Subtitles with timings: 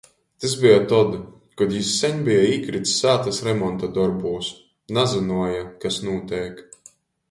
[0.43, 1.11] Tys beja tod,
[1.61, 4.53] kod jis seņ beja īkrits sātys remonta dorbūs-
[5.01, 6.71] nazynuoja, kas nūteik.